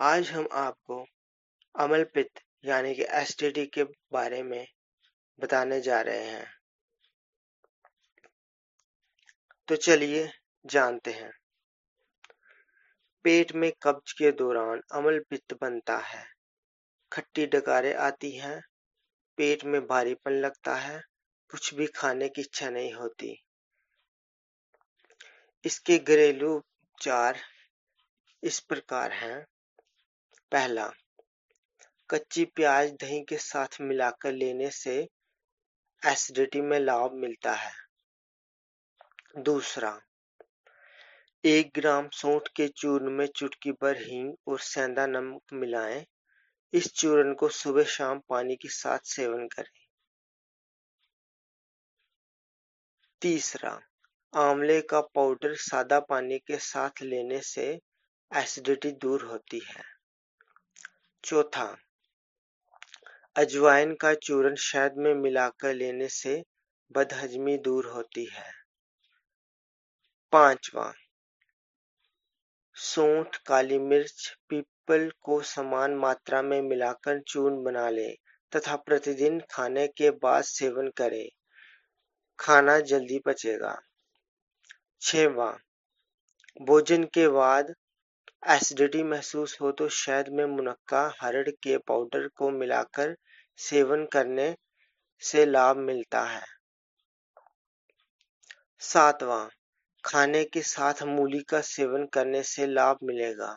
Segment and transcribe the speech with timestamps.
[0.00, 1.06] आज हम आपको
[1.78, 4.66] अमल पित्त यानी कि एसिडिटी के बारे में
[5.40, 6.46] बताने जा रहे हैं।
[9.68, 10.32] तो चलिए
[10.66, 11.30] जानते हैं।
[13.24, 16.26] पेट में कब्ज के दौरान अमल पित्त बनता है।
[17.12, 18.62] खट्टी डकारें आती हैं,
[19.36, 21.02] पेट में भारीपन लगता है,
[21.50, 23.42] कुछ भी खाने की इच्छा नहीं होती।
[25.64, 27.40] इसके घरेलू उपचार
[28.42, 29.46] इस प्रकार हैं।
[30.52, 30.90] पहला,
[32.10, 35.08] कच्ची प्याज दही के साथ मिलाकर लेने से
[36.06, 37.72] एसिडिटी में लाभ मिलता है।
[39.38, 40.00] दूसरा,
[41.44, 46.04] एक ग्राम सौंठ के चूर्ण में चुटकी भर हींग और सेंधा नमक मिलाएँ।
[46.72, 49.86] इस चूर्ण को सुबह शाम पानी के साथ सेवन करें।
[53.22, 53.80] तीसरा,
[54.36, 57.80] आंवले का पाउडर सादा पानी के साथ लेने से
[58.36, 59.95] एसिडिटी दूर होती है।
[61.24, 61.76] चौथा,
[63.36, 66.44] अजवाइन का चूर्ण शहद में मिलाकर लेने से
[66.92, 68.52] बदहजमी दूर होती है।
[70.32, 70.92] पांचवा,
[72.74, 78.08] सौंठ काली मिर्च पीपल को समान मात्रा में मिलाकर चूर्ण बना ले
[78.52, 81.28] तथा प्रतिदिन खाने के बाद सेवन करें।
[82.38, 83.76] खाना जल्दी पचेगा।
[85.00, 85.50] छवा,
[86.62, 87.74] भोजन के बाद
[88.48, 93.16] एसिडिटी महसूस हो तो शहद में मुनक्का, हरड़ के पाउडर को मिलाकर
[93.56, 94.56] सेवन करने
[95.22, 96.44] से लाभ मिलता है।
[98.78, 99.48] सातवां,
[100.04, 103.56] खाने के साथ मूली का सेवन करने से लाभ मिलेगा।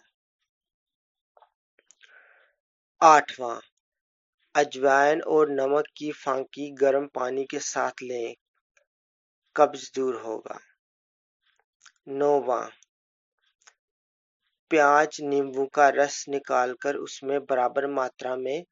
[3.02, 3.60] आठवां,
[4.56, 8.36] अजवाइन और नमक की फांकी गर्म पानी के साथ लें,
[9.56, 10.60] कब्ज दूर होगा।
[12.08, 12.70] नौवा
[14.72, 18.64] प्याज, नींबू का रस निकालकर उसमें बराबर मात्रा में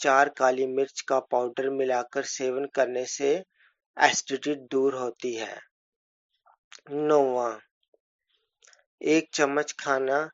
[0.00, 3.30] चार काली मिर्च का पाउडर मिलाकर सेवन करने से
[3.96, 5.58] एसिडिटी दूर होती है।
[6.90, 7.58] नौवा,
[9.00, 10.28] एक चम्मच खाना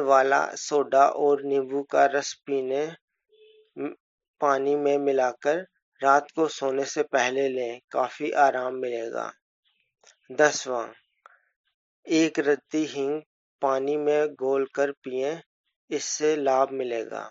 [0.00, 2.86] वाला सोडा और नींबू का रस पीने
[4.40, 5.60] पानी में मिलाकर
[6.00, 9.30] रात को सोने से पहले लें, काफ़ी आराम मिलेगा।
[10.30, 10.86] दसवां,
[12.06, 13.20] एक रत्ती हींग
[13.64, 15.40] पानी में घोलकर पिए,
[15.90, 17.30] इससे लाभ मिलेगा।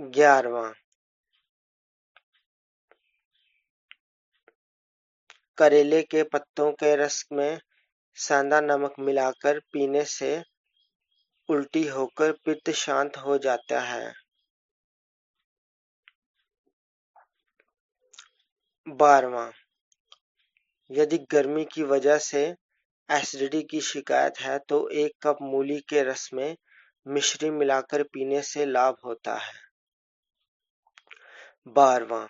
[0.00, 0.72] ग्यारहवा।
[5.58, 7.60] करेले के पत्तों के रस में
[8.16, 10.42] सेंधा नमक मिलाकर पीने से
[11.48, 14.12] उल्टी होकर पित्त शांत हो जाता है।
[18.86, 19.50] बारवा
[20.90, 22.42] यदि गर्मी की वजह से
[23.12, 26.56] एसिडिटी की शिकायत है तो एक कप मूली के रस में
[27.06, 29.52] मिश्री मिलाकर पीने से लाभ होता है।
[31.68, 32.26] बारवा,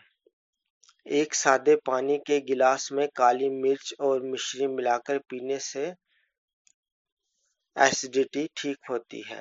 [1.07, 5.93] एक सादे पानी के गिलास में काली मिर्च और मिश्री मिलाकर पीने से
[7.77, 9.41] एसिडिटी ठीक होती है।